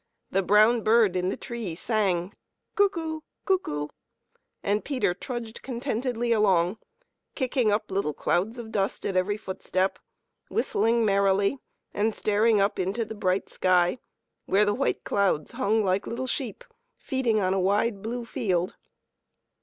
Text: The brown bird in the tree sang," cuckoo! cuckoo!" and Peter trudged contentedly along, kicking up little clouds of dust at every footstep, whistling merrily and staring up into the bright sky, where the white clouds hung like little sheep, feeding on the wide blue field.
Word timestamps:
The 0.31 0.41
brown 0.41 0.81
bird 0.81 1.15
in 1.15 1.29
the 1.29 1.37
tree 1.37 1.75
sang," 1.75 2.33
cuckoo! 2.75 3.19
cuckoo!" 3.45 3.89
and 4.63 4.83
Peter 4.83 5.13
trudged 5.13 5.61
contentedly 5.61 6.31
along, 6.31 6.79
kicking 7.35 7.71
up 7.71 7.91
little 7.91 8.15
clouds 8.15 8.57
of 8.57 8.71
dust 8.71 9.05
at 9.05 9.15
every 9.15 9.37
footstep, 9.37 9.99
whistling 10.49 11.05
merrily 11.05 11.59
and 11.93 12.15
staring 12.15 12.59
up 12.59 12.79
into 12.79 13.05
the 13.05 13.13
bright 13.13 13.47
sky, 13.47 13.99
where 14.47 14.65
the 14.65 14.73
white 14.73 15.03
clouds 15.03 15.51
hung 15.51 15.83
like 15.85 16.07
little 16.07 16.25
sheep, 16.25 16.63
feeding 16.97 17.39
on 17.39 17.51
the 17.53 17.59
wide 17.59 18.01
blue 18.01 18.25
field. 18.25 18.75